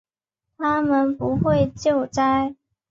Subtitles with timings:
[0.57, 2.55] 他们不会救灾